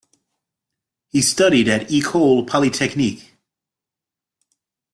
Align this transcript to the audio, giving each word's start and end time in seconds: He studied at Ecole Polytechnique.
He 1.11 1.21
studied 1.21 1.67
at 1.67 1.91
Ecole 1.93 2.43
Polytechnique. 2.43 3.35